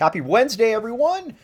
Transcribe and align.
Happy 0.00 0.22
Wednesday, 0.22 0.72
everyone. 0.72 1.36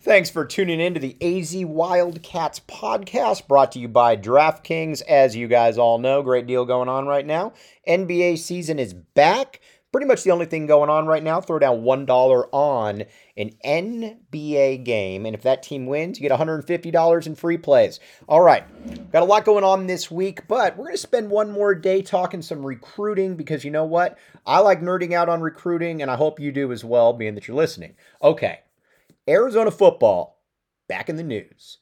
Thanks 0.00 0.28
for 0.28 0.44
tuning 0.44 0.80
in 0.80 0.94
to 0.94 0.98
the 0.98 1.16
AZ 1.22 1.54
Wildcats 1.64 2.58
podcast 2.58 3.46
brought 3.46 3.70
to 3.72 3.78
you 3.78 3.86
by 3.86 4.16
DraftKings. 4.16 5.02
As 5.02 5.36
you 5.36 5.46
guys 5.46 5.78
all 5.78 6.00
know, 6.00 6.20
great 6.20 6.48
deal 6.48 6.64
going 6.64 6.88
on 6.88 7.06
right 7.06 7.24
now. 7.24 7.52
NBA 7.86 8.38
season 8.38 8.80
is 8.80 8.92
back. 8.92 9.60
Pretty 9.92 10.06
much 10.06 10.24
the 10.24 10.30
only 10.30 10.46
thing 10.46 10.66
going 10.66 10.88
on 10.88 11.06
right 11.06 11.22
now, 11.22 11.42
throw 11.42 11.58
down 11.58 11.82
$1 11.82 12.48
on 12.50 13.04
an 13.36 13.50
NBA 13.62 14.84
game. 14.84 15.26
And 15.26 15.34
if 15.34 15.42
that 15.42 15.62
team 15.62 15.84
wins, 15.84 16.18
you 16.18 16.26
get 16.26 16.38
$150 16.38 17.26
in 17.26 17.34
free 17.34 17.58
plays. 17.58 18.00
All 18.26 18.40
right, 18.40 18.64
got 19.12 19.22
a 19.22 19.26
lot 19.26 19.44
going 19.44 19.64
on 19.64 19.86
this 19.86 20.10
week, 20.10 20.48
but 20.48 20.78
we're 20.78 20.86
going 20.86 20.94
to 20.94 20.98
spend 20.98 21.28
one 21.28 21.52
more 21.52 21.74
day 21.74 22.00
talking 22.00 22.40
some 22.40 22.64
recruiting 22.64 23.36
because 23.36 23.66
you 23.66 23.70
know 23.70 23.84
what? 23.84 24.16
I 24.46 24.60
like 24.60 24.80
nerding 24.80 25.12
out 25.12 25.28
on 25.28 25.42
recruiting, 25.42 26.00
and 26.00 26.10
I 26.10 26.16
hope 26.16 26.40
you 26.40 26.52
do 26.52 26.72
as 26.72 26.82
well, 26.82 27.12
being 27.12 27.34
that 27.34 27.46
you're 27.46 27.56
listening. 27.56 27.94
Okay, 28.22 28.60
Arizona 29.28 29.70
football 29.70 30.42
back 30.88 31.10
in 31.10 31.16
the 31.16 31.22
news. 31.22 31.78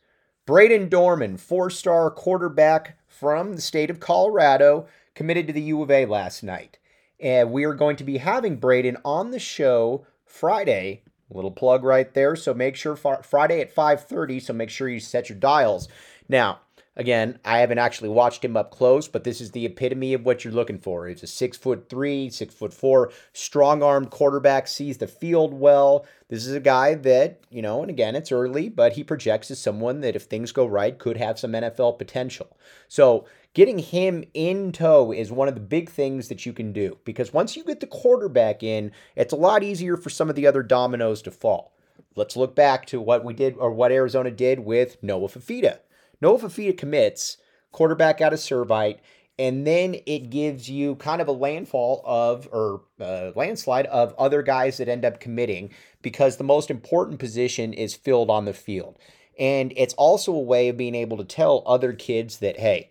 Brayden 0.48 0.90
Dorman, 0.90 1.36
four 1.36 1.70
star 1.70 2.10
quarterback 2.10 2.98
from 3.06 3.54
the 3.54 3.62
state 3.62 3.88
of 3.88 4.00
Colorado, 4.00 4.88
committed 5.14 5.46
to 5.46 5.52
the 5.52 5.62
U 5.62 5.80
of 5.80 5.92
A 5.92 6.06
last 6.06 6.42
night. 6.42 6.79
And 7.20 7.52
we 7.52 7.64
are 7.64 7.74
going 7.74 7.96
to 7.96 8.04
be 8.04 8.18
having 8.18 8.58
Brayden 8.58 8.96
on 9.04 9.30
the 9.30 9.38
show 9.38 10.06
Friday 10.24 11.02
Little 11.32 11.52
plug 11.52 11.84
right 11.84 12.12
there. 12.12 12.34
So 12.34 12.52
make 12.52 12.74
sure 12.74 12.96
Friday 12.96 13.60
at 13.60 13.74
5:30. 13.74 14.40
So 14.42 14.52
make 14.52 14.68
sure 14.68 14.88
you 14.88 14.98
set 14.98 15.28
your 15.28 15.38
dials. 15.38 15.88
Now, 16.28 16.60
again, 16.96 17.38
I 17.44 17.58
haven't 17.58 17.78
actually 17.78 18.08
watched 18.08 18.44
him 18.44 18.56
up 18.56 18.70
close, 18.70 19.08
but 19.08 19.24
this 19.24 19.40
is 19.40 19.52
the 19.52 19.64
epitome 19.66 20.14
of 20.14 20.24
what 20.24 20.44
you're 20.44 20.52
looking 20.52 20.78
for. 20.78 21.06
He's 21.06 21.22
a 21.22 21.26
six 21.26 21.56
foot 21.56 21.88
three, 21.88 22.30
six 22.30 22.54
foot 22.54 22.74
four, 22.74 23.12
strong 23.32 23.82
armed 23.82 24.10
quarterback, 24.10 24.68
sees 24.68 24.98
the 24.98 25.06
field 25.06 25.54
well. 25.54 26.04
This 26.28 26.46
is 26.46 26.54
a 26.54 26.60
guy 26.60 26.94
that, 26.94 27.40
you 27.50 27.62
know, 27.62 27.80
and 27.82 27.90
again, 27.90 28.16
it's 28.16 28.32
early, 28.32 28.68
but 28.68 28.92
he 28.92 29.04
projects 29.04 29.50
as 29.50 29.58
someone 29.58 30.00
that 30.00 30.16
if 30.16 30.24
things 30.24 30.52
go 30.52 30.66
right, 30.66 30.98
could 30.98 31.16
have 31.16 31.38
some 31.38 31.52
NFL 31.52 31.98
potential. 31.98 32.56
So 32.88 33.26
getting 33.54 33.78
him 33.78 34.24
in 34.34 34.72
tow 34.72 35.12
is 35.12 35.32
one 35.32 35.48
of 35.48 35.54
the 35.54 35.60
big 35.60 35.90
things 35.90 36.28
that 36.28 36.44
you 36.44 36.52
can 36.52 36.72
do 36.72 36.98
because 37.04 37.32
once 37.32 37.56
you 37.56 37.64
get 37.64 37.80
the 37.80 37.86
quarterback 37.86 38.62
in, 38.62 38.92
it's 39.16 39.32
a 39.32 39.36
lot 39.36 39.62
easier 39.62 39.96
for 39.96 40.10
some 40.10 40.28
of 40.28 40.36
the 40.36 40.46
other 40.46 40.62
dominoes 40.62 41.22
to 41.22 41.30
fall. 41.30 41.72
Let's 42.16 42.36
look 42.36 42.56
back 42.56 42.86
to 42.86 43.00
what 43.00 43.24
we 43.24 43.34
did 43.34 43.56
or 43.56 43.72
what 43.72 43.92
Arizona 43.92 44.30
did 44.30 44.60
with 44.60 45.02
Noah 45.02 45.28
Fifita. 45.28 45.78
Noah 46.20 46.38
Fifita 46.38 46.76
commits, 46.76 47.36
quarterback 47.72 48.20
out 48.20 48.32
of 48.32 48.38
Servite, 48.38 48.98
and 49.38 49.66
then 49.66 49.96
it 50.06 50.28
gives 50.30 50.68
you 50.68 50.96
kind 50.96 51.22
of 51.22 51.28
a 51.28 51.32
landfall 51.32 52.02
of 52.04 52.46
or 52.52 52.82
uh, 53.00 53.32
landslide 53.34 53.86
of 53.86 54.14
other 54.18 54.42
guys 54.42 54.76
that 54.76 54.88
end 54.88 55.04
up 55.04 55.18
committing 55.18 55.70
because 56.02 56.36
the 56.36 56.44
most 56.44 56.70
important 56.70 57.18
position 57.18 57.72
is 57.72 57.94
filled 57.94 58.28
on 58.28 58.44
the 58.44 58.52
field. 58.52 58.98
And 59.38 59.72
it's 59.76 59.94
also 59.94 60.34
a 60.34 60.42
way 60.42 60.68
of 60.68 60.76
being 60.76 60.94
able 60.94 61.16
to 61.16 61.24
tell 61.24 61.62
other 61.64 61.94
kids 61.94 62.38
that, 62.40 62.58
hey, 62.58 62.90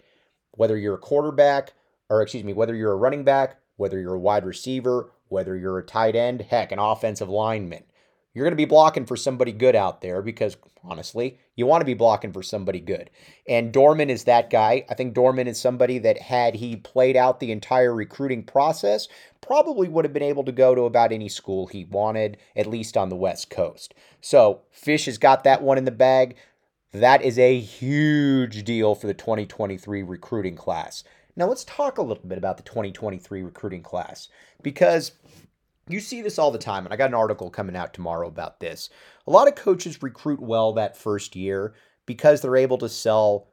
whether 0.52 0.76
you're 0.76 0.95
a 0.95 1.00
quarterback, 1.00 1.73
or 2.10 2.23
excuse 2.23 2.44
me, 2.44 2.54
whether 2.54 2.73
you're 2.73 2.94
a 2.94 2.98
running 2.98 3.23
back, 3.23 3.60
whether 3.76 4.00
you're 4.00 4.16
a 4.16 4.20
wide 4.20 4.45
receiver, 4.45 5.12
whether 5.28 5.56
you're 5.56 5.78
a 5.78 5.86
tight 5.86 6.16
end, 6.16 6.42
heck, 6.42 6.72
an 6.72 6.80
offensive 6.80 7.30
lineman. 7.30 7.84
You're 8.34 8.45
going 8.45 8.52
to 8.52 8.58
be 8.58 8.66
blocking 8.66 9.06
for 9.06 9.16
somebody 9.16 9.52
good 9.52 9.76
out 9.76 10.02
there 10.02 10.22
because 10.22 10.56
honestly, 10.84 11.40
you 11.56 11.66
want 11.66 11.82
to 11.82 11.86
be 11.86 11.95
blocking 11.95 12.32
for 12.32 12.44
somebody 12.44 12.80
good. 12.80 13.10
And 13.48 13.73
Dorman 13.73 14.10
is 14.10 14.26
that 14.26 14.50
guy. 14.50 14.86
I 14.90 14.94
think 14.94 15.14
Dorman 15.14 15.48
is 15.48 15.60
somebody 15.60 15.98
that 16.00 16.20
had 16.20 16.56
he 16.56 16.76
played 16.76 17.18
out 17.18 17.39
the 17.39 17.52
entire 17.52 17.94
recruiting 17.94 18.44
process, 18.44 19.08
probably 19.42 19.89
would 19.89 20.06
have 20.06 20.14
been 20.14 20.22
able 20.22 20.44
to 20.44 20.52
go 20.52 20.76
to 20.76 20.84
about 20.84 21.12
any 21.12 21.28
school 21.28 21.68
he 21.68 21.86
wanted, 21.86 22.38
at 22.56 22.68
least 22.68 22.95
on 22.95 23.10
the 23.10 23.16
West 23.16 23.50
Coast. 23.50 23.95
So 24.22 24.62
Fisch 24.73 25.06
has 25.06 25.18
got 25.18 25.44
that 25.44 25.64
one 25.64 25.80
in 25.80 25.86
the 25.86 25.92
bag. 25.92 26.36
That 26.92 27.23
is 27.23 27.39
a 27.39 27.60
huge 27.60 28.64
deal 28.64 28.94
for 28.95 29.08
the 29.08 29.14
2023 29.14 30.04
recruiting 30.04 30.56
class. 30.56 31.04
Now, 31.36 31.48
let's 31.48 31.64
talk 31.64 31.98
a 31.98 32.02
little 32.02 32.28
bit 32.28 32.38
about 32.38 32.58
the 32.58 32.64
2023 32.64 33.44
recruiting 33.44 33.82
class 33.82 34.28
because 34.62 35.14
you 35.89 36.00
see 36.00 36.22
this 36.22 36.39
all 36.39 36.52
the 36.52 36.58
time, 36.58 36.86
and 36.86 36.94
I 36.94 36.98
got 36.98 37.10
an 37.10 37.16
article 37.16 37.50
coming 37.50 37.76
out 37.76 37.94
tomorrow 37.94 38.27
about 38.27 38.60
this. 38.60 38.89
A 39.27 39.32
lot 39.32 39.48
of 39.48 39.55
coaches 39.55 40.02
recruit 40.02 40.39
well 40.39 40.73
that 40.73 40.98
first 40.98 41.36
year 41.36 41.73
because 42.05 42.42
they're 42.42 42.55
able 42.55 42.77
to 42.80 42.89
sell 42.89 43.48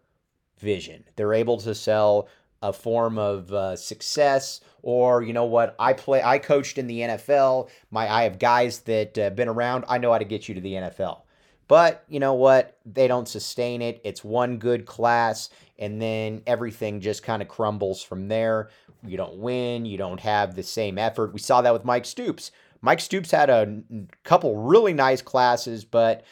vision, 0.58 1.04
they're 1.16 1.34
able 1.34 1.58
to 1.58 1.74
sell 1.74 2.28
a 2.62 2.72
form 2.72 3.18
of 3.18 3.52
uh, 3.52 3.76
success 3.76 4.60
or 4.82 5.22
you 5.22 5.34
know 5.34 5.44
what 5.44 5.76
i 5.78 5.92
play 5.92 6.22
i 6.22 6.38
coached 6.38 6.78
in 6.78 6.86
the 6.86 7.00
nfl 7.00 7.68
my 7.90 8.10
i 8.10 8.22
have 8.22 8.38
guys 8.38 8.80
that 8.80 9.16
uh, 9.18 9.28
been 9.28 9.46
around 9.46 9.84
i 9.88 9.98
know 9.98 10.10
how 10.10 10.16
to 10.16 10.24
get 10.24 10.48
you 10.48 10.54
to 10.54 10.60
the 10.62 10.72
nfl 10.72 11.20
but 11.68 12.04
you 12.08 12.20
know 12.20 12.34
what? 12.34 12.78
They 12.84 13.08
don't 13.08 13.26
sustain 13.26 13.82
it. 13.82 14.00
It's 14.04 14.22
one 14.22 14.58
good 14.58 14.86
class, 14.86 15.50
and 15.78 16.00
then 16.00 16.42
everything 16.46 17.00
just 17.00 17.22
kind 17.22 17.42
of 17.42 17.48
crumbles 17.48 18.02
from 18.02 18.28
there. 18.28 18.70
You 19.04 19.16
don't 19.16 19.38
win. 19.38 19.84
You 19.84 19.98
don't 19.98 20.20
have 20.20 20.54
the 20.54 20.62
same 20.62 20.98
effort. 20.98 21.32
We 21.32 21.40
saw 21.40 21.62
that 21.62 21.72
with 21.72 21.84
Mike 21.84 22.04
Stoops. 22.04 22.50
Mike 22.80 23.00
Stoops 23.00 23.30
had 23.30 23.50
a 23.50 23.82
couple 24.22 24.56
really 24.56 24.92
nice 24.92 25.22
classes, 25.22 25.84
but 25.84 26.24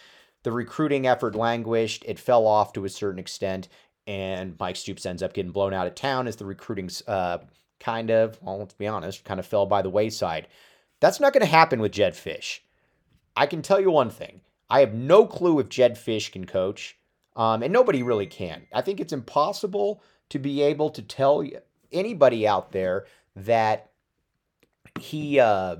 the 0.42 0.52
recruiting 0.52 1.06
effort 1.06 1.34
languished. 1.34 2.04
It 2.06 2.18
fell 2.18 2.46
off 2.46 2.72
to 2.74 2.84
a 2.84 2.88
certain 2.88 3.18
extent, 3.18 3.68
and 4.06 4.56
Mike 4.60 4.76
Stoops 4.76 5.06
ends 5.06 5.22
up 5.22 5.32
getting 5.32 5.52
blown 5.52 5.72
out 5.72 5.86
of 5.86 5.94
town 5.94 6.28
as 6.28 6.36
the 6.36 6.44
recruiting 6.44 6.90
uh, 7.06 7.38
kind 7.80 8.10
of, 8.10 8.40
well, 8.42 8.58
let's 8.58 8.74
be 8.74 8.86
honest, 8.86 9.24
kind 9.24 9.40
of 9.40 9.46
fell 9.46 9.66
by 9.66 9.82
the 9.82 9.90
wayside. 9.90 10.48
That's 11.00 11.20
not 11.20 11.32
going 11.32 11.44
to 11.44 11.50
happen 11.50 11.80
with 11.80 11.92
Jedd 11.92 12.14
Fisch. 12.14 12.60
I 13.36 13.46
can 13.46 13.62
tell 13.62 13.80
you 13.80 13.90
one 13.90 14.10
thing 14.10 14.42
I 14.70 14.80
have 14.80 14.94
no 14.94 15.26
clue 15.26 15.58
if 15.58 15.68
Jedd 15.68 15.94
Fisch 15.94 16.30
can 16.30 16.46
coach, 16.46 16.96
um, 17.36 17.62
and 17.62 17.72
nobody 17.72 18.02
really 18.02 18.26
can. 18.26 18.66
I 18.72 18.80
think 18.80 19.00
it's 19.00 19.12
impossible 19.12 20.02
to 20.30 20.38
be 20.38 20.62
able 20.62 20.90
to 20.90 21.02
tell 21.02 21.42
anybody 21.94 22.46
out 22.46 22.72
there 22.72 23.06
that 23.36 23.90
he, 25.00 25.40
uh, 25.40 25.76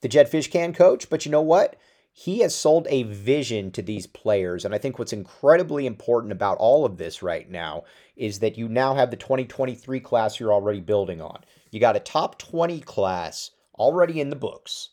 the 0.00 0.08
Jedd 0.08 0.30
Fisch 0.30 0.50
can 0.50 0.72
coach, 0.72 1.10
but 1.10 1.24
you 1.24 1.32
know 1.32 1.42
what? 1.42 1.76
He 2.12 2.38
has 2.38 2.54
sold 2.54 2.86
a 2.88 3.02
vision 3.02 3.70
to 3.72 3.82
these 3.82 4.06
players. 4.06 4.64
And 4.64 4.74
I 4.74 4.78
think 4.78 4.98
what's 4.98 5.12
incredibly 5.12 5.84
important 5.84 6.32
about 6.32 6.56
all 6.58 6.86
of 6.86 6.96
this 6.96 7.22
right 7.22 7.48
now 7.50 7.84
is 8.16 8.38
that 8.38 8.56
you 8.56 8.68
now 8.68 8.94
have 8.94 9.10
the 9.10 9.16
2023 9.16 10.00
class 10.00 10.40
you're 10.40 10.52
already 10.52 10.80
building 10.80 11.20
on. 11.20 11.44
You 11.70 11.80
got 11.80 11.96
a 11.96 12.00
top 12.00 12.38
20 12.38 12.80
class 12.80 13.50
already 13.78 14.20
in 14.20 14.30
the 14.30 14.36
books. 14.36 14.90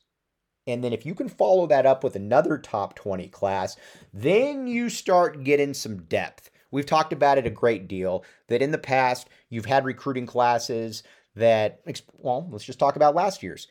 And 0.68 0.84
then 0.84 0.94
if 0.94 1.06
you 1.06 1.14
can 1.14 1.30
follow 1.30 1.68
that 1.68 1.86
up 1.86 2.04
with 2.04 2.16
another 2.16 2.58
top 2.58 2.96
20 2.96 3.28
class, 3.30 3.76
then 4.14 4.68
you 4.68 4.90
start 4.90 5.44
getting 5.44 5.74
some 5.74 6.04
depth. 6.04 6.50
We've 6.74 6.86
talked 6.86 7.14
about 7.14 7.38
it 7.38 7.46
a 7.46 7.52
great 7.52 7.88
deal 7.88 8.26
that 8.48 8.64
in 8.64 8.72
the 8.72 8.80
past 8.80 9.30
you've 9.50 9.68
had 9.68 9.86
recruiting 9.86 10.26
classes 10.26 11.04
that, 11.36 11.82
well, 12.18 12.48
let's 12.50 12.66
just 12.66 12.80
talk 12.80 12.96
about 12.96 13.14
last 13.14 13.44
year's. 13.44 13.68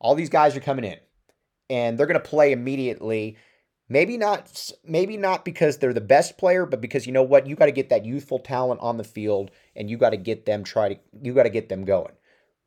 All 0.00 0.14
these 0.14 0.30
guys 0.30 0.56
are 0.56 0.60
coming 0.60 0.86
in 0.86 0.96
and 1.68 1.98
they're 1.98 2.06
going 2.06 2.20
to 2.20 2.26
play 2.26 2.52
immediately. 2.52 3.36
Maybe 3.90 4.16
not 4.16 4.70
maybe 4.82 5.18
not 5.18 5.44
because 5.44 5.76
they're 5.76 5.92
the 5.92 6.00
best 6.00 6.38
player, 6.38 6.64
but 6.64 6.80
because 6.80 7.06
you 7.06 7.12
know 7.12 7.22
what, 7.22 7.46
you 7.46 7.54
got 7.54 7.66
to 7.66 7.72
get 7.72 7.90
that 7.90 8.06
youthful 8.06 8.38
talent 8.38 8.80
on 8.80 8.96
the 8.96 9.04
field 9.04 9.50
and 9.76 9.90
you 9.90 9.98
got 9.98 10.10
to 10.10 10.16
get 10.16 10.46
them 10.46 10.64
try 10.64 10.94
to 10.94 11.00
you 11.20 11.34
got 11.34 11.42
to 11.42 11.50
get 11.50 11.68
them 11.68 11.84
going. 11.84 12.12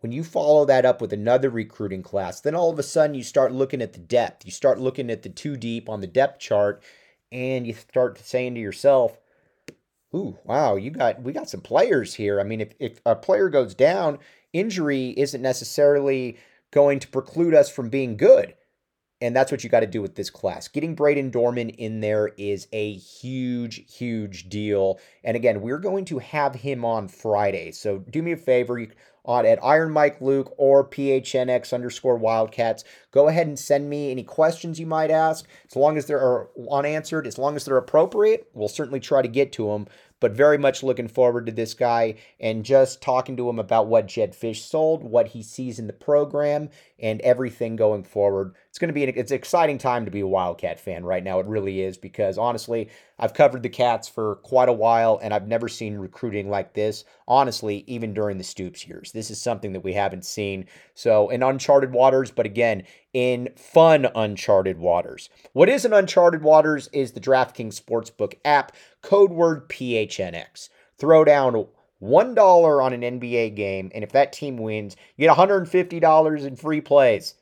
When 0.01 0.11
you 0.11 0.23
follow 0.23 0.65
that 0.65 0.85
up 0.85 1.01
with 1.01 1.13
another 1.13 1.49
recruiting 1.49 2.03
class, 2.03 2.41
then 2.41 2.55
all 2.55 2.71
of 2.71 2.77
a 2.77 2.83
sudden 2.83 3.15
you 3.15 3.23
start 3.23 3.51
looking 3.51 3.81
at 3.81 3.93
the 3.93 3.99
depth. 3.99 4.45
You 4.45 4.51
start 4.51 4.79
looking 4.79 5.09
at 5.09 5.23
the 5.23 5.29
two 5.29 5.57
deep 5.57 5.89
on 5.89 6.01
the 6.01 6.07
depth 6.07 6.39
chart, 6.39 6.83
and 7.31 7.65
you 7.65 7.73
start 7.73 8.19
saying 8.19 8.55
to 8.55 8.61
yourself, 8.61 9.20
Ooh, 10.13 10.37
wow, 10.43 10.75
you 10.75 10.91
got 10.91 11.21
we 11.21 11.31
got 11.31 11.49
some 11.49 11.61
players 11.61 12.13
here. 12.15 12.39
I 12.39 12.43
mean, 12.43 12.61
if, 12.61 12.73
if 12.79 13.01
a 13.05 13.15
player 13.15 13.49
goes 13.49 13.73
down, 13.73 14.19
injury 14.51 15.13
isn't 15.17 15.41
necessarily 15.41 16.37
going 16.71 16.99
to 16.99 17.07
preclude 17.07 17.53
us 17.53 17.69
from 17.69 17.89
being 17.89 18.17
good. 18.17 18.55
And 19.21 19.35
that's 19.35 19.51
what 19.51 19.63
you 19.63 19.69
got 19.69 19.81
to 19.81 19.87
do 19.87 20.01
with 20.01 20.15
this 20.15 20.31
class. 20.31 20.67
Getting 20.67 20.95
Brayden 20.95 21.31
Dorman 21.31 21.69
in 21.69 21.99
there 22.01 22.31
is 22.39 22.67
a 22.73 22.93
huge, 22.93 23.95
huge 23.95 24.49
deal. 24.49 24.99
And 25.23 25.37
again, 25.37 25.61
we're 25.61 25.77
going 25.77 26.05
to 26.05 26.17
have 26.17 26.55
him 26.55 26.83
on 26.83 27.07
Friday. 27.07 27.71
So 27.71 27.99
do 27.99 28.23
me 28.23 28.31
a 28.31 28.37
favor. 28.37 28.79
You, 28.79 28.89
on 29.25 29.45
at 29.45 29.63
Iron 29.63 29.91
Mike 29.91 30.19
Luke 30.19 30.53
or 30.57 30.87
PHNX 30.87 31.73
underscore 31.73 32.17
Wildcats. 32.17 32.83
Go 33.11 33.27
ahead 33.27 33.47
and 33.47 33.57
send 33.57 33.89
me 33.89 34.11
any 34.11 34.23
questions 34.23 34.79
you 34.79 34.85
might 34.85 35.11
ask. 35.11 35.47
As 35.69 35.75
long 35.75 35.97
as 35.97 36.05
they're 36.07 36.47
unanswered, 36.71 37.27
as 37.27 37.37
long 37.37 37.55
as 37.55 37.65
they're 37.65 37.77
appropriate, 37.77 38.47
we'll 38.53 38.67
certainly 38.67 38.99
try 38.99 39.21
to 39.21 39.27
get 39.27 39.51
to 39.53 39.67
them 39.67 39.87
but 40.21 40.31
very 40.31 40.57
much 40.57 40.83
looking 40.83 41.09
forward 41.09 41.47
to 41.47 41.51
this 41.51 41.73
guy 41.73 42.15
and 42.39 42.63
just 42.63 43.01
talking 43.01 43.35
to 43.35 43.49
him 43.49 43.59
about 43.59 43.87
what 43.87 44.07
Jedd 44.07 44.33
Fisch 44.33 44.61
sold, 44.61 45.03
what 45.03 45.27
he 45.27 45.43
sees 45.43 45.79
in 45.79 45.87
the 45.87 45.93
program, 45.93 46.69
and 46.99 47.19
everything 47.21 47.75
going 47.75 48.03
forward. 48.03 48.55
It's 48.69 48.77
going 48.77 48.87
to 48.89 48.93
be 48.93 49.03
an, 49.03 49.13
it's 49.15 49.31
an 49.31 49.37
exciting 49.37 49.79
time 49.79 50.05
to 50.05 50.11
be 50.11 50.21
a 50.21 50.27
Wildcat 50.27 50.79
fan 50.79 51.03
right 51.03 51.23
now. 51.23 51.39
It 51.39 51.47
really 51.47 51.81
is 51.81 51.97
because 51.97 52.37
honestly, 52.37 52.89
I've 53.19 53.33
covered 53.33 53.63
the 53.63 53.69
Cats 53.69 54.07
for 54.07 54.35
quite 54.37 54.69
a 54.69 54.73
while 54.73 55.19
and 55.21 55.33
I've 55.33 55.47
never 55.47 55.67
seen 55.67 55.97
recruiting 55.97 56.49
like 56.49 56.73
this. 56.73 57.03
Honestly, 57.27 57.83
even 57.87 58.13
during 58.13 58.37
the 58.37 58.43
Stoops 58.43 58.87
years, 58.87 59.11
this 59.11 59.31
is 59.31 59.41
something 59.41 59.73
that 59.73 59.83
we 59.83 59.93
haven't 59.93 60.25
seen. 60.25 60.65
So 60.93 61.29
in 61.29 61.43
uncharted 61.43 61.91
waters, 61.91 62.29
but 62.29 62.45
again, 62.45 62.83
in 63.13 63.49
fun 63.55 64.07
uncharted 64.15 64.77
waters. 64.77 65.29
What 65.53 65.69
is 65.69 65.85
an 65.85 65.93
uncharted 65.93 66.43
waters 66.43 66.89
is 66.93 67.11
the 67.11 67.19
DraftKings 67.19 67.79
Sportsbook 67.81 68.35
app, 68.45 68.73
code 69.01 69.31
word 69.31 69.67
PHNX. 69.69 70.69
Throw 70.97 71.25
down 71.25 71.67
$1 72.01 72.83
on 72.83 72.93
an 72.93 73.19
NBA 73.19 73.55
game, 73.55 73.91
and 73.93 74.03
if 74.03 74.11
that 74.11 74.33
team 74.33 74.57
wins, 74.57 74.95
you 75.17 75.27
get 75.27 75.35
$150 75.35 76.45
in 76.45 76.55
free 76.55 76.81
plays. 76.81 77.35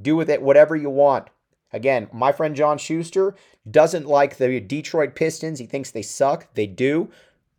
Do 0.00 0.16
with 0.16 0.30
it 0.30 0.42
whatever 0.42 0.76
you 0.76 0.90
want. 0.90 1.28
Again, 1.72 2.08
my 2.12 2.32
friend 2.32 2.54
John 2.56 2.78
Schuster 2.78 3.34
doesn't 3.70 4.06
like 4.06 4.36
the 4.36 4.60
Detroit 4.60 5.14
Pistons. 5.14 5.58
He 5.58 5.66
thinks 5.66 5.90
they 5.90 6.02
suck. 6.02 6.54
They 6.54 6.66
do. 6.66 7.10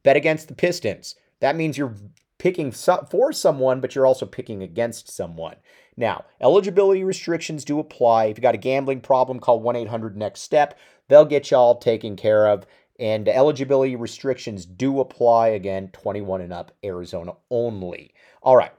Bet 0.02 0.16
against 0.16 0.48
the 0.48 0.56
Pistons. 0.56 1.16
That 1.42 1.56
means 1.56 1.78
you're 1.78 1.96
picking 2.38 2.72
for 2.72 3.32
someone, 3.32 3.82
but 3.82 3.94
you're 3.94 4.08
also 4.08 4.26
picking 4.26 4.64
against 4.64 5.12
someone. 5.12 5.58
Now, 6.00 6.24
eligibility 6.40 7.04
restrictions 7.04 7.66
do 7.66 7.78
apply. 7.78 8.25
If 8.25 8.38
you 8.38 8.42
got 8.42 8.56
a 8.56 8.57
gambling 8.57 9.01
problem, 9.01 9.42
call 9.42 9.60
1 9.60 9.75
800 9.75 10.16
Next 10.16 10.40
Step. 10.40 10.80
They'll 11.10 11.25
get 11.25 11.51
y'all 11.51 11.75
taken 11.75 12.16
care 12.16 12.48
of. 12.48 12.66
And 12.98 13.28
eligibility 13.28 13.98
restrictions 13.98 14.66
do 14.66 15.01
apply 15.01 15.50
again, 15.50 15.90
21 15.90 16.40
and 16.40 16.54
up, 16.54 16.72
Arizona 16.86 17.34
only. 17.50 18.13
All 18.42 18.56
right. 18.56 18.72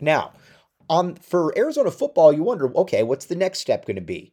Now, 0.00 0.34
on 0.88 1.16
for 1.16 1.52
Arizona 1.58 1.90
football, 1.90 2.32
you 2.32 2.44
wonder, 2.44 2.72
okay, 2.76 3.02
what's 3.02 3.26
the 3.26 3.34
next 3.34 3.58
step 3.58 3.84
going 3.84 3.96
to 3.96 4.00
be? 4.00 4.32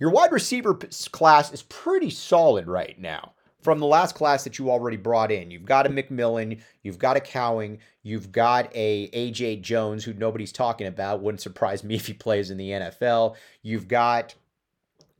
Your 0.00 0.10
wide 0.10 0.32
receiver 0.32 0.74
class 0.74 1.52
is 1.52 1.62
pretty 1.62 2.10
solid 2.10 2.66
right 2.66 2.98
now 2.98 3.32
from 3.62 3.78
the 3.80 3.86
last 3.86 4.14
class 4.14 4.44
that 4.44 4.58
you 4.58 4.70
already 4.70 4.96
brought 4.96 5.32
in. 5.32 5.50
You've 5.50 5.64
got 5.64 5.86
a 5.86 5.90
McMillan, 5.90 6.60
you've 6.82 6.98
got 6.98 7.16
a 7.16 7.20
Cowing, 7.20 7.78
you've 8.02 8.30
got 8.30 8.70
a 8.74 9.08
AJ 9.08 9.62
Jones 9.62 10.04
who 10.04 10.12
nobody's 10.12 10.52
talking 10.52 10.86
about. 10.86 11.22
Wouldn't 11.22 11.40
surprise 11.40 11.82
me 11.82 11.94
if 11.96 12.06
he 12.06 12.12
plays 12.12 12.50
in 12.50 12.58
the 12.58 12.70
NFL. 12.70 13.36
You've 13.62 13.88
got 13.88 14.34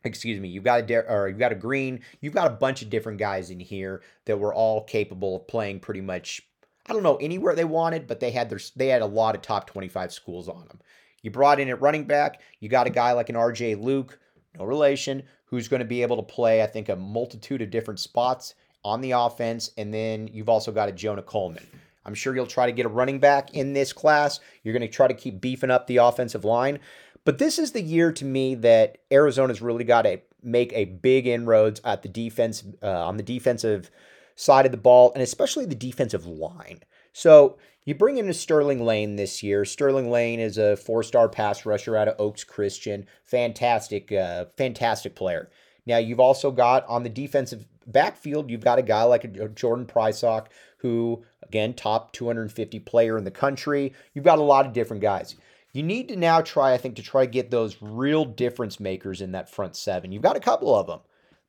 excuse 0.05 0.39
me, 0.41 0.49
you've 0.49 0.65
got 0.65 0.81
a 0.81 0.83
De- 0.83 1.13
or 1.13 1.29
you've 1.29 1.39
got 1.39 1.53
a 1.53 1.57
Green, 1.57 2.01
you've 2.21 2.35
got 2.35 2.47
a 2.47 2.55
bunch 2.55 2.83
of 2.83 2.89
different 2.89 3.19
guys 3.19 3.51
in 3.51 3.61
here 3.61 4.03
that 4.25 4.39
were 4.39 4.55
all 4.55 4.85
capable 4.85 5.37
of 5.37 5.49
playing 5.49 5.81
pretty 5.81 6.01
much 6.01 6.43
I 6.87 6.95
don't 6.95 7.03
know 7.03 7.17
anywhere 7.17 7.55
they 7.55 7.65
wanted, 7.65 8.07
but 8.07 8.21
they 8.21 8.31
had 8.31 8.49
their 8.49 8.61
they 8.77 8.89
had 8.89 9.03
a 9.03 9.07
lot 9.07 9.35
of 9.35 9.43
top 9.43 9.67
25 9.67 10.13
schools 10.13 10.49
on 10.49 10.67
them. 10.69 10.81
You 11.23 11.31
brought 11.31 11.61
in 11.61 11.69
at 11.69 11.81
running 11.81 12.05
back, 12.05 12.41
you 12.61 12.69
got 12.69 12.87
a 12.87 12.91
guy 12.91 13.13
like 13.13 13.29
an 13.29 13.35
RJ 13.35 13.83
Luke, 13.83 14.19
no 14.59 14.65
relation, 14.65 15.25
who's 15.51 15.69
going 15.69 15.81
to 15.81 15.87
be 15.87 16.03
able 16.03 16.17
to 16.17 16.23
play, 16.23 16.63
I 16.63 16.67
think, 16.67 16.89
a 16.89 16.97
multitude 16.97 17.63
of 17.63 17.71
different 17.71 18.01
spots 18.01 18.55
on 18.85 19.01
the 19.01 19.13
offense. 19.13 19.71
And 19.77 19.93
then 19.93 20.29
you've 20.29 20.49
also 20.49 20.73
got 20.73 20.89
a 20.89 20.93
Jonah 20.93 21.23
Coleman. 21.23 21.67
I'm 22.05 22.15
sure 22.15 22.35
you'll 22.35 22.47
try 22.47 22.67
to 22.67 22.73
get 22.73 22.87
a 22.87 22.91
running 22.91 23.19
back 23.19 23.55
in 23.55 23.73
this 23.73 23.93
class. 23.93 24.41
You're 24.63 24.73
going 24.73 24.89
to 24.89 24.89
try 24.89 25.09
to 25.09 25.15
keep 25.15 25.41
beefing 25.41 25.71
up 25.71 25.87
the 25.87 25.99
offensive 25.99 26.45
line. 26.45 26.79
But 27.25 27.39
this 27.39 27.59
is 27.59 27.73
the 27.73 27.83
year 27.83 28.13
to 28.13 28.25
me 28.25 28.55
that 28.57 28.99
Arizona's 29.11 29.61
really 29.61 29.85
got 29.85 30.03
to 30.03 30.21
make 30.43 30.73
a 30.73 30.87
big 30.87 31.27
inroads 31.27 31.81
at 31.85 32.03
the 32.03 32.09
defense 32.09 32.65
uh, 32.83 33.07
on 33.07 33.17
the 33.17 33.23
defensive 33.23 33.91
side 34.37 34.65
of 34.65 34.73
the 34.73 34.79
ball, 34.79 35.13
and 35.13 35.23
especially 35.23 35.67
the 35.67 35.75
defensive 35.75 36.25
line. 36.25 36.81
So 37.13 37.59
you 37.85 37.95
bring 37.95 38.19
in 38.19 38.29
a 38.29 38.35
Sterling 38.35 38.85
Lane 38.85 39.17
this 39.17 39.43
year. 39.43 39.65
Sterling 39.65 40.11
Lane 40.11 40.41
is 40.41 40.59
a 40.59 40.77
four-star 40.77 41.29
pass 41.29 41.65
rusher 41.65 41.97
out 41.97 42.09
of 42.09 42.21
Oaks 42.21 42.45
Christian. 42.45 43.07
Fantastic, 43.25 44.13
uh, 44.13 44.47
fantastic 44.57 45.15
player. 45.15 45.51
Now 45.87 45.97
you've 45.97 46.21
also 46.21 46.51
got 46.51 46.87
on 46.87 47.03
the 47.03 47.09
defensive 47.09 47.65
backfield, 47.87 48.51
you've 48.51 48.65
got 48.65 48.79
a 48.79 48.83
guy 48.83 49.05
like 49.05 49.25
a 49.25 49.49
Jordan 49.49 49.87
Prysock, 49.87 50.49
who 50.79 51.25
again 51.43 51.73
top 51.73 52.13
250 52.13 52.79
player 52.81 53.17
in 53.17 53.25
the 53.25 53.31
country. 53.31 53.95
You've 54.13 54.25
got 54.25 54.39
a 54.39 54.43
lot 54.43 54.67
of 54.67 54.75
different 54.75 55.03
guys. 55.03 55.35
You 55.73 55.83
need 55.83 56.09
to 56.09 56.17
now 56.17 56.41
try, 56.41 56.73
I 56.73 56.79
think, 56.79 56.97
to 56.97 57.03
try 57.03 57.25
to 57.25 57.31
get 57.31 57.51
those 57.51 57.77
real 57.81 58.25
difference 58.25 58.81
makers 58.81 59.21
in 59.21 59.33
that 59.33 59.51
front 59.51 59.77
seven. 59.77 60.13
You've 60.13 60.23
got 60.23 60.37
a 60.37 60.41
couple 60.41 60.75
of 60.75 60.87
them 60.87 61.01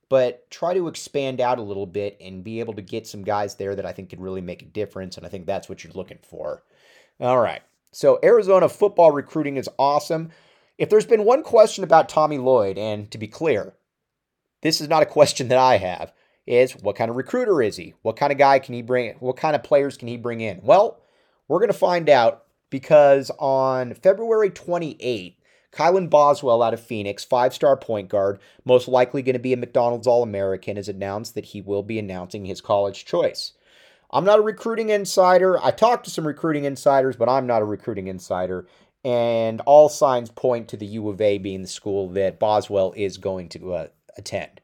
but 0.10 0.50
try 0.50 0.74
to 0.74 0.88
expand 0.88 1.40
out 1.40 1.60
a 1.60 1.64
little 1.64 1.86
bit 1.86 2.18
and 2.20 2.44
be 2.44 2.60
able 2.60 2.74
to 2.74 2.82
get 2.82 3.08
some 3.08 3.24
guys 3.24 3.56
there 3.56 3.76
that 3.76 3.86
I 3.86 3.94
think 3.94 4.10
could 4.10 4.22
really 4.22 4.42
make 4.42 4.62
a 4.64 4.66
difference. 4.66 5.18
And 5.18 5.26
I 5.26 5.30
think 5.30 5.46
that's 5.46 5.70
what 5.70 5.84
you're 5.84 5.94
looking 5.94 6.20
for. 6.24 6.64
All 7.20 7.40
right. 7.40 7.62
So, 7.92 8.20
Arizona 8.24 8.70
football 8.70 9.12
recruiting 9.12 9.58
is 9.58 9.70
awesome. 9.78 10.30
If 10.78 10.90
there's 10.90 11.06
been 11.06 11.26
one 11.26 11.44
question 11.44 11.84
about 11.84 12.10
Tommy 12.10 12.38
Lloyd, 12.38 12.78
and 12.78 13.10
to 13.12 13.18
be 13.18 13.28
clear, 13.28 13.74
this 14.62 14.80
is 14.82 14.88
not 14.88 15.04
a 15.04 15.08
question 15.08 15.48
that 15.50 15.58
I 15.58 15.78
have, 15.78 16.14
is 16.46 16.74
what 16.74 16.96
kind 16.96 17.10
of 17.10 17.18
recruiter 17.18 17.62
is 17.62 17.78
he? 17.78 17.94
What 18.02 18.16
kind 18.16 18.32
of 18.32 18.38
guy 18.38 18.60
can 18.60 18.74
he 18.74 18.82
bring? 18.82 19.16
What 19.20 19.38
kind 19.38 19.56
of 19.56 19.64
players 19.64 19.98
can 19.98 20.08
he 20.08 20.18
bring 20.18 20.42
in? 20.42 20.62
Well, 20.64 21.02
we're 21.48 21.60
going 21.60 21.72
to 21.72 21.78
find 21.78 22.10
out 22.10 22.46
because 22.70 23.32
on 23.40 23.94
February 23.94 24.50
28th, 24.50 25.36
Kylan 25.72 26.10
Boswell 26.10 26.64
out 26.64 26.74
of 26.74 26.80
Phoenix, 26.80 27.24
five 27.24 27.54
star 27.54 27.78
point 27.78 28.10
guard, 28.10 28.40
most 28.66 28.88
likely 28.88 29.22
going 29.22 29.34
to 29.34 29.40
be 29.40 29.54
a 29.54 29.58
McDonald's 29.58 30.08
All 30.08 30.24
American, 30.24 30.78
has 30.78 30.90
announced 30.90 31.36
that 31.36 31.46
he 31.46 31.62
will 31.62 31.84
be 31.84 32.00
announcing 32.00 32.46
his 32.46 32.62
college 32.62 33.06
choice. 33.06 33.54
I'm 34.12 34.26
not 34.26 34.40
a 34.40 34.44
recruiting 34.44 34.90
insider. 34.90 35.64
I 35.64 35.72
talked 35.72 36.06
to 36.06 36.12
some 36.12 36.26
recruiting 36.26 36.64
insiders, 36.64 37.16
but 37.16 37.30
I'm 37.30 37.46
not 37.46 37.62
a 37.62 37.66
recruiting 37.66 38.08
insider. 38.08 38.68
And 39.06 39.62
all 39.62 39.88
signs 39.88 40.32
point 40.32 40.68
to 40.70 40.78
the 40.78 40.88
U 40.88 41.10
of 41.10 41.22
A 41.22 41.38
being 41.38 41.62
the 41.62 41.68
school 41.68 42.10
that 42.10 42.40
Boswell 42.40 42.94
is 42.98 43.18
going 43.18 43.50
to 43.50 43.74
uh, 43.74 43.88
attend. 44.18 44.62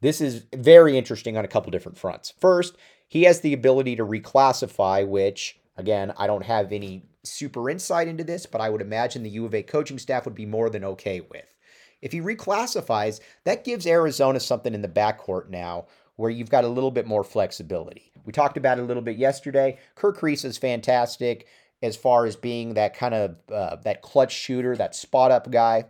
This 0.00 0.20
is 0.20 0.44
very 0.54 0.96
interesting 0.96 1.36
on 1.36 1.44
a 1.44 1.48
couple 1.48 1.70
different 1.70 1.98
fronts. 1.98 2.32
First, 2.38 2.76
he 3.08 3.24
has 3.24 3.40
the 3.40 3.52
ability 3.52 3.96
to 3.96 4.04
reclassify, 4.04 5.06
which, 5.06 5.58
again, 5.76 6.12
I 6.16 6.26
don't 6.26 6.44
have 6.44 6.72
any 6.72 7.04
super 7.22 7.70
insight 7.70 8.08
into 8.08 8.24
this, 8.24 8.46
but 8.46 8.60
I 8.60 8.70
would 8.70 8.80
imagine 8.80 9.22
the 9.22 9.30
U 9.30 9.46
of 9.46 9.54
A 9.54 9.62
coaching 9.62 9.98
staff 9.98 10.24
would 10.24 10.34
be 10.34 10.46
more 10.46 10.70
than 10.70 10.84
okay 10.84 11.20
with. 11.20 11.54
If 12.02 12.12
he 12.12 12.20
reclassifies, 12.20 13.20
that 13.44 13.64
gives 13.64 13.86
Arizona 13.86 14.38
something 14.40 14.74
in 14.74 14.82
the 14.82 14.88
backcourt 14.88 15.48
now 15.48 15.86
where 16.16 16.30
you've 16.30 16.50
got 16.50 16.64
a 16.64 16.68
little 16.68 16.90
bit 16.90 17.06
more 17.06 17.24
flexibility. 17.24 18.12
We 18.24 18.32
talked 18.32 18.56
about 18.56 18.78
it 18.78 18.82
a 18.82 18.84
little 18.84 19.02
bit 19.02 19.16
yesterday. 19.16 19.78
Kerr 19.94 20.12
Kriisa 20.12 20.46
is 20.46 20.58
fantastic 20.58 21.46
as 21.82 21.96
far 21.96 22.24
as 22.24 22.36
being 22.36 22.74
that 22.74 22.96
kind 22.96 23.14
of 23.14 23.36
uh, 23.52 23.76
that 23.76 24.02
clutch 24.02 24.32
shooter, 24.32 24.76
that 24.76 24.94
spot 24.94 25.30
up 25.30 25.50
guy, 25.50 25.84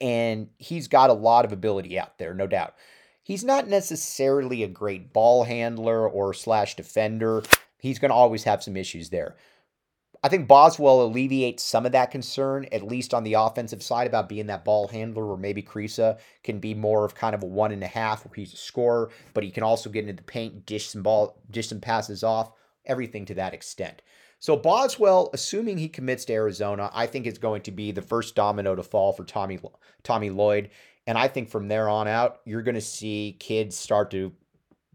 and 0.00 0.48
he's 0.58 0.88
got 0.88 1.10
a 1.10 1.14
lot 1.14 1.44
of 1.44 1.52
ability 1.52 1.98
out 1.98 2.18
there, 2.18 2.34
no 2.34 2.46
doubt. 2.46 2.74
He's 3.22 3.44
not 3.44 3.68
necessarily 3.68 4.62
a 4.62 4.68
great 4.68 5.12
ball 5.12 5.44
handler 5.44 6.08
or 6.08 6.32
slash 6.32 6.76
defender. 6.76 7.42
He's 7.86 7.98
going 7.98 8.10
to 8.10 8.14
always 8.14 8.44
have 8.44 8.62
some 8.62 8.76
issues 8.76 9.10
there. 9.10 9.36
I 10.22 10.28
think 10.28 10.48
Boswell 10.48 11.02
alleviates 11.02 11.62
some 11.62 11.86
of 11.86 11.92
that 11.92 12.10
concern, 12.10 12.66
at 12.72 12.82
least 12.82 13.14
on 13.14 13.22
the 13.22 13.34
offensive 13.34 13.82
side, 13.82 14.06
about 14.06 14.28
being 14.28 14.46
that 14.46 14.64
ball 14.64 14.88
handler, 14.88 15.24
or 15.24 15.36
maybe 15.36 15.62
Kriisa 15.62 16.18
can 16.42 16.58
be 16.58 16.74
more 16.74 17.04
of 17.04 17.14
kind 17.14 17.34
of 17.34 17.42
a 17.42 17.46
one 17.46 17.70
and 17.70 17.84
a 17.84 17.86
half 17.86 18.24
where 18.24 18.34
he's 18.34 18.54
a 18.54 18.56
scorer, 18.56 19.10
but 19.34 19.44
he 19.44 19.50
can 19.50 19.62
also 19.62 19.90
get 19.90 20.02
into 20.02 20.14
the 20.14 20.22
paint, 20.22 20.66
dish 20.66 20.88
some 20.88 21.02
ball, 21.02 21.40
dish 21.50 21.68
some 21.68 21.80
passes 21.80 22.24
off, 22.24 22.50
everything 22.86 23.24
to 23.26 23.34
that 23.34 23.54
extent. 23.54 24.02
So 24.38 24.56
Boswell, 24.56 25.30
assuming 25.32 25.78
he 25.78 25.88
commits 25.88 26.24
to 26.26 26.32
Arizona, 26.32 26.90
I 26.92 27.06
think 27.06 27.26
is 27.26 27.38
going 27.38 27.62
to 27.62 27.70
be 27.70 27.92
the 27.92 28.02
first 28.02 28.34
domino 28.34 28.74
to 28.74 28.82
fall 28.82 29.12
for 29.12 29.24
Tommy 29.24 29.58
Tommy 30.02 30.30
Lloyd. 30.30 30.70
And 31.06 31.16
I 31.16 31.28
think 31.28 31.50
from 31.50 31.68
there 31.68 31.88
on 31.88 32.08
out, 32.08 32.40
you're 32.44 32.62
going 32.62 32.74
to 32.74 32.80
see 32.80 33.36
kids 33.38 33.76
start 33.76 34.10
to 34.10 34.32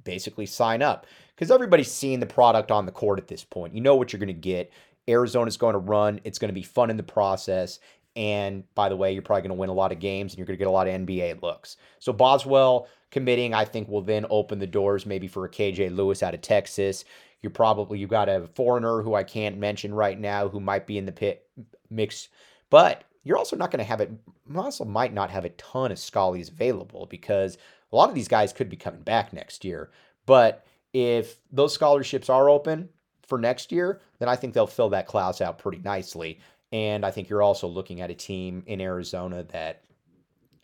basically 0.03 0.45
sign 0.45 0.81
up 0.81 1.05
because 1.41 1.49
everybody's 1.49 1.91
seeing 1.91 2.19
the 2.19 2.25
product 2.27 2.69
on 2.69 2.85
the 2.85 2.91
court 2.91 3.17
at 3.17 3.27
this 3.27 3.43
point. 3.43 3.73
You 3.73 3.81
know 3.81 3.95
what 3.95 4.13
you're 4.13 4.19
going 4.19 4.27
to 4.27 4.33
get. 4.33 4.71
Arizona's 5.07 5.57
going 5.57 5.73
to 5.73 5.79
run. 5.79 6.21
It's 6.23 6.37
going 6.37 6.49
to 6.49 6.53
be 6.53 6.61
fun 6.61 6.91
in 6.91 6.97
the 6.97 7.01
process. 7.01 7.79
And 8.15 8.63
by 8.75 8.89
the 8.89 8.95
way, 8.95 9.11
you're 9.11 9.23
probably 9.23 9.41
going 9.41 9.57
to 9.57 9.59
win 9.59 9.71
a 9.71 9.73
lot 9.73 9.91
of 9.91 9.97
games 9.97 10.33
and 10.33 10.37
you're 10.37 10.45
going 10.45 10.59
to 10.59 10.63
get 10.63 10.67
a 10.67 10.71
lot 10.71 10.87
of 10.87 10.93
NBA 10.93 11.41
looks. 11.41 11.77
So 11.97 12.13
Boswell 12.13 12.87
committing, 13.09 13.55
I 13.55 13.65
think, 13.65 13.89
will 13.89 14.03
then 14.03 14.27
open 14.29 14.59
the 14.59 14.67
doors 14.67 15.07
maybe 15.07 15.27
for 15.27 15.45
a 15.45 15.49
KJ 15.49 15.95
Lewis 15.95 16.21
out 16.21 16.35
of 16.35 16.41
Texas. 16.41 17.05
You're 17.41 17.49
probably, 17.49 17.97
you've 17.97 18.11
got 18.11 18.29
a 18.29 18.47
foreigner 18.53 19.01
who 19.01 19.15
I 19.15 19.23
can't 19.23 19.57
mention 19.57 19.95
right 19.95 20.19
now 20.19 20.47
who 20.47 20.59
might 20.59 20.85
be 20.85 20.99
in 20.99 21.07
the 21.07 21.11
pit 21.11 21.47
mix. 21.89 22.29
But 22.69 23.05
you're 23.23 23.39
also 23.39 23.55
not 23.55 23.71
going 23.71 23.83
to 23.83 23.89
have 23.89 24.01
it, 24.01 24.11
also 24.55 24.85
might 24.85 25.11
not 25.11 25.31
have 25.31 25.45
a 25.45 25.49
ton 25.49 25.91
of 25.91 25.97
Scullies 25.97 26.51
available 26.51 27.07
because 27.07 27.57
a 27.91 27.95
lot 27.95 28.09
of 28.09 28.15
these 28.15 28.27
guys 28.27 28.53
could 28.53 28.69
be 28.69 28.77
coming 28.77 29.01
back 29.01 29.33
next 29.33 29.65
year. 29.65 29.89
But 30.27 30.67
if 30.93 31.37
those 31.51 31.73
scholarships 31.73 32.29
are 32.29 32.49
open, 32.49 32.89
for 33.31 33.37
next 33.37 33.71
year, 33.71 34.01
then 34.19 34.27
I 34.27 34.35
think 34.35 34.53
they'll 34.53 34.67
fill 34.67 34.89
that 34.89 35.07
class 35.07 35.39
out 35.39 35.57
pretty 35.57 35.77
nicely. 35.77 36.41
And 36.73 37.05
I 37.05 37.11
think 37.11 37.29
you're 37.29 37.41
also 37.41 37.65
looking 37.65 38.01
at 38.01 38.11
a 38.11 38.13
team 38.13 38.61
in 38.65 38.81
Arizona 38.81 39.43
that 39.53 39.83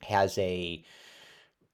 has 0.02 0.38
a 0.38 0.84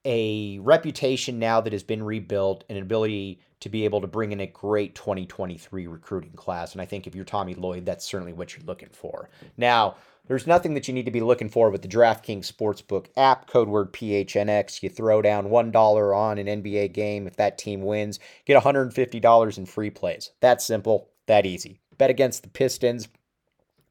a 0.06 0.60
reputation 0.60 1.40
now 1.40 1.62
that 1.62 1.74
has 1.74 1.82
been 1.82 2.04
rebuilt 2.04 2.64
and 2.70 2.78
an 2.78 2.84
ability 2.84 3.42
to 3.64 3.70
be 3.70 3.86
able 3.86 4.02
to 4.02 4.08
bring 4.08 4.34
in 4.34 4.42
a 4.42 4.48
great 4.48 4.94
2023 4.94 5.88
recruiting 5.88 6.34
class. 6.34 6.74
And 6.74 6.82
I 6.82 6.86
think 6.86 7.08
if 7.08 7.16
you're 7.16 7.24
Tommy 7.24 7.56
Lloyd, 7.56 7.86
that's 7.86 8.04
certainly 8.04 8.34
what 8.34 8.54
you're 8.54 8.66
looking 8.66 8.90
for. 8.92 9.30
Now, 9.56 9.96
there's 10.28 10.46
nothing 10.46 10.74
that 10.74 10.90
you 10.90 10.94
need 10.94 11.06
to 11.06 11.12
be 11.12 11.22
looking 11.22 11.48
for 11.48 11.70
with 11.70 11.82
the 11.82 11.88
DraftKings 11.88 12.52
Sportsbook 12.52 13.06
app, 13.16 13.48
code 13.48 13.70
word 13.70 13.94
PHNX. 13.94 14.84
You 14.84 14.90
throw 14.90 15.22
down 15.22 15.48
$1 15.48 16.18
on 16.18 16.38
an 16.38 16.48
NBA 16.48 16.92
game. 16.92 17.26
If 17.26 17.38
that 17.38 17.58
team 17.58 17.84
wins, 17.84 18.20
get 18.44 18.62
$150 18.62 19.58
in 19.58 19.66
free 19.66 19.90
plays. 19.90 20.32
That 20.42 20.62
simple, 20.62 21.10
that 21.28 21.46
easy. 21.46 21.80
Bet 21.98 22.10
against 22.10 22.44
the 22.44 22.50
Pistons, 22.50 23.08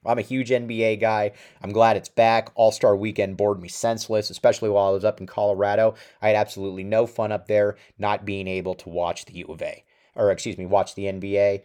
I'm 0.05 0.19
a 0.19 0.23
huge 0.23 0.51
NBA 0.51 1.01
guy. 1.01 1.33
I'm 1.63 1.73
glad 1.73 1.97
it's 1.97 2.09
back. 2.09 2.51
All 2.55 2.73
Star 2.73 2.97
weekend 2.97 3.37
bored 3.37 3.61
me 3.61 3.69
senseless, 3.69 4.31
especially 4.31 4.69
while 4.69 4.89
I 4.89 4.93
was 4.93 5.05
up 5.05 5.21
in 5.21 5.27
Colorado. 5.27 5.95
I 6.21 6.29
had 6.29 6.37
absolutely 6.37 6.85
no 6.85 7.07
fun 7.07 7.33
up 7.33 7.47
there 7.47 7.77
not 7.99 8.25
being 8.25 8.49
able 8.49 8.75
to 8.75 8.89
watch 8.89 9.25
the 9.25 9.35
U 9.35 9.47
of 9.47 9.63
A, 9.63 9.85
or 10.15 10.31
excuse 10.31 10.59
me, 10.59 10.67
watch 10.67 10.95
the 10.95 11.05
NBA. 11.05 11.63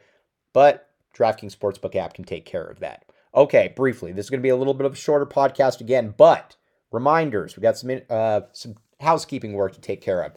But 0.54 0.90
DraftKings 1.16 1.58
Sportsbook 1.58 1.96
app 1.96 2.14
can 2.14 2.26
take 2.26 2.46
care 2.46 2.66
of 2.66 2.80
that. 2.80 3.06
Okay, 3.36 3.74
briefly, 3.76 4.12
this 4.12 4.26
is 4.26 4.30
going 4.30 4.40
to 4.40 4.44
be 4.44 4.50
a 4.50 4.56
little 4.56 4.74
bit 4.74 4.86
of 4.86 4.94
a 4.94 4.96
shorter 4.96 5.26
podcast 5.26 5.82
again, 5.82 6.14
but 6.16 6.56
reminders. 6.92 7.56
We 7.56 7.62
got 7.62 7.78
some 7.78 8.02
uh, 8.10 8.42
some 8.54 8.76
housekeeping 9.00 9.54
work 9.54 9.74
to 9.74 9.82
take 9.82 10.02
care 10.02 10.24
of. 10.24 10.34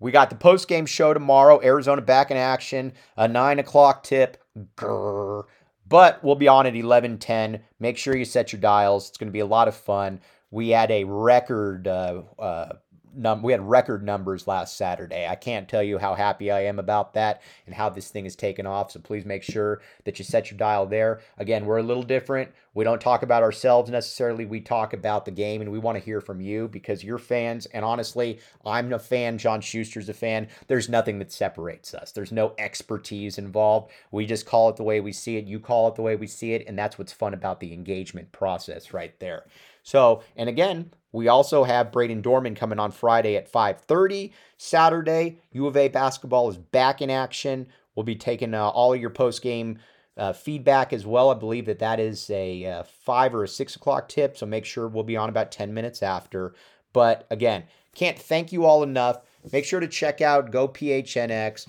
We 0.00 0.12
got 0.12 0.30
the 0.30 0.36
post 0.36 0.68
game 0.68 0.86
show 0.86 1.14
tomorrow. 1.14 1.60
Arizona 1.62 2.02
back 2.02 2.30
in 2.30 2.36
action. 2.36 2.92
A 3.16 3.26
nine 3.28 3.58
o'clock 3.58 4.02
tip. 4.02 4.42
Grrr. 4.76 5.44
But 5.86 6.22
we'll 6.24 6.34
be 6.34 6.48
on 6.48 6.66
at 6.66 6.74
11:10. 6.74 7.60
Make 7.78 7.98
sure 7.98 8.16
you 8.16 8.24
set 8.24 8.52
your 8.52 8.60
dials. 8.60 9.08
It's 9.08 9.18
going 9.18 9.28
to 9.28 9.32
be 9.32 9.40
a 9.40 9.46
lot 9.46 9.68
of 9.68 9.74
fun. 9.74 10.20
We 10.50 10.70
had 10.70 10.90
a 10.90 11.04
record 11.04 11.88
uh, 11.88 12.22
uh, 12.38 12.74
num- 13.16 13.42
we 13.42 13.52
had 13.52 13.68
record 13.68 14.02
numbers 14.02 14.46
last 14.46 14.76
Saturday. 14.76 15.26
I 15.26 15.34
can't 15.34 15.68
tell 15.68 15.82
you 15.82 15.98
how 15.98 16.14
happy 16.14 16.50
I 16.50 16.60
am 16.64 16.78
about 16.78 17.14
that 17.14 17.42
and 17.66 17.74
how 17.74 17.88
this 17.88 18.08
thing 18.08 18.26
is 18.26 18.36
taken 18.36 18.66
off. 18.66 18.90
So 18.90 19.00
please 19.00 19.24
make 19.24 19.42
sure 19.42 19.80
that 20.04 20.18
you 20.18 20.24
set 20.24 20.50
your 20.50 20.58
dial 20.58 20.86
there. 20.86 21.20
Again, 21.38 21.66
we're 21.66 21.78
a 21.78 21.82
little 21.82 22.02
different. 22.02 22.50
We 22.74 22.84
don't 22.84 23.00
talk 23.00 23.22
about 23.22 23.42
ourselves 23.42 23.88
necessarily. 23.88 24.44
We 24.44 24.60
talk 24.60 24.92
about 24.92 25.24
the 25.24 25.30
game 25.30 25.60
and 25.60 25.70
we 25.70 25.78
want 25.78 25.96
to 25.96 26.04
hear 26.04 26.20
from 26.20 26.40
you 26.40 26.66
because 26.68 27.04
you're 27.04 27.18
fans. 27.18 27.66
And 27.66 27.84
honestly, 27.84 28.40
I'm 28.66 28.92
a 28.92 28.98
fan. 28.98 29.38
John 29.38 29.60
Schuster's 29.60 30.08
a 30.08 30.14
fan. 30.14 30.48
There's 30.66 30.88
nothing 30.88 31.20
that 31.20 31.30
separates 31.30 31.94
us. 31.94 32.10
There's 32.10 32.32
no 32.32 32.52
expertise 32.58 33.38
involved. 33.38 33.92
We 34.10 34.26
just 34.26 34.46
call 34.46 34.68
it 34.70 34.76
the 34.76 34.82
way 34.82 35.00
we 35.00 35.12
see 35.12 35.36
it. 35.36 35.46
You 35.46 35.60
call 35.60 35.88
it 35.88 35.94
the 35.94 36.02
way 36.02 36.16
we 36.16 36.26
see 36.26 36.52
it. 36.54 36.64
And 36.66 36.76
that's 36.76 36.98
what's 36.98 37.12
fun 37.12 37.32
about 37.32 37.60
the 37.60 37.72
engagement 37.72 38.32
process 38.32 38.92
right 38.92 39.18
there. 39.20 39.44
So, 39.84 40.22
and 40.34 40.48
again, 40.48 40.90
we 41.12 41.28
also 41.28 41.62
have 41.62 41.92
Brayden 41.92 42.22
Dorman 42.22 42.56
coming 42.56 42.80
on 42.80 42.90
Friday 42.90 43.36
at 43.36 43.50
5:30. 43.50 44.32
Saturday, 44.56 45.38
U 45.52 45.68
of 45.68 45.76
A 45.76 45.86
basketball 45.86 46.50
is 46.50 46.56
back 46.56 47.00
in 47.00 47.10
action. 47.10 47.68
We'll 47.94 48.02
be 48.02 48.16
taking 48.16 48.54
uh, 48.54 48.68
all 48.70 48.92
of 48.92 49.00
your 49.00 49.10
post 49.10 49.42
game 49.42 49.78
uh, 50.16 50.32
feedback 50.32 50.92
as 50.92 51.06
well. 51.06 51.30
I 51.30 51.34
believe 51.34 51.66
that 51.66 51.78
that 51.78 52.00
is 52.00 52.28
a 52.30 52.64
uh, 52.64 52.82
five 52.82 53.34
or 53.34 53.44
a 53.44 53.48
six 53.48 53.76
o'clock 53.76 54.08
tip, 54.08 54.36
so 54.36 54.46
make 54.46 54.64
sure 54.64 54.88
we'll 54.88 55.04
be 55.04 55.16
on 55.16 55.28
about 55.28 55.52
10 55.52 55.72
minutes 55.72 56.02
after. 56.02 56.54
But 56.92 57.26
again, 57.30 57.64
can't 57.94 58.18
thank 58.18 58.52
you 58.52 58.64
all 58.64 58.82
enough. 58.82 59.18
Make 59.52 59.64
sure 59.64 59.80
to 59.80 59.88
check 59.88 60.20
out 60.20 60.50
GoPHNX. 60.50 61.66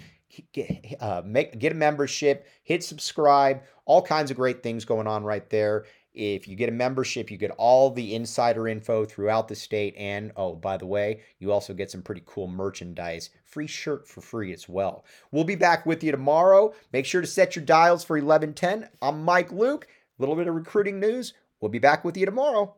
Get, 0.54 0.96
uh, 1.00 1.22
make, 1.26 1.58
get 1.60 1.72
a 1.72 1.76
membership, 1.76 2.48
hit 2.64 2.84
subscribe, 2.84 3.62
all 3.86 4.02
kinds 4.02 4.32
of 4.32 4.38
great 4.38 4.64
things 4.64 4.86
going 4.86 5.08
on 5.08 5.24
right 5.24 5.50
there. 5.50 5.86
If 6.16 6.48
you 6.48 6.56
get 6.56 6.70
a 6.70 6.72
membership, 6.72 7.30
you 7.30 7.38
get 7.38 7.52
all 7.58 7.92
the 7.92 8.16
insider 8.16 8.68
info 8.68 9.06
throughout 9.06 9.48
the 9.48 9.56
state. 9.56 9.94
And 9.98 10.32
oh, 10.36 10.56
by 10.56 10.78
the 10.78 10.86
way, 10.86 11.22
you 11.40 11.52
also 11.52 11.74
get 11.74 11.92
some 11.92 12.02
pretty 12.02 12.24
cool 12.26 12.48
merchandise. 12.48 13.30
Free 13.44 13.68
shirt 13.68 14.08
for 14.08 14.22
free 14.22 14.54
as 14.54 14.70
well. 14.70 15.06
We'll 15.32 15.44
be 15.44 15.56
back 15.56 15.86
with 15.86 16.04
you 16.04 16.12
tomorrow. 16.12 16.74
Make 16.94 17.06
sure 17.06 17.22
to 17.22 17.28
set 17.28 17.56
your 17.56 17.66
dials 17.66 18.04
for 18.04 18.16
1110. 18.16 18.90
I'm 19.02 19.24
Mike 19.24 19.52
Luke. 19.52 19.88
A 19.88 20.22
little 20.22 20.36
bit 20.36 20.48
of 20.48 20.56
recruiting 20.56 21.00
news. 21.00 21.34
We'll 21.60 21.70
be 21.70 21.80
back 21.80 22.06
with 22.06 22.16
you 22.16 22.26
tomorrow. 22.26 22.76